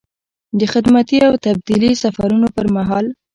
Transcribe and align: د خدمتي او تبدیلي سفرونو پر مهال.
د 0.59 0.61
خدمتي 0.73 1.19
او 1.27 1.33
تبدیلي 1.45 1.91
سفرونو 2.03 2.47
پر 2.55 2.65
مهال. 2.75 3.05